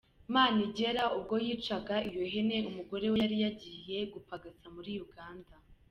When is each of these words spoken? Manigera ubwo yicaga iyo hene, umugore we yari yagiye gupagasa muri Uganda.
Manigera 0.33 1.03
ubwo 1.17 1.35
yicaga 1.45 1.95
iyo 2.09 2.23
hene, 2.31 2.57
umugore 2.69 3.05
we 3.13 3.17
yari 3.23 3.37
yagiye 3.45 3.99
gupagasa 4.13 4.65
muri 4.75 4.91
Uganda. 5.07 5.53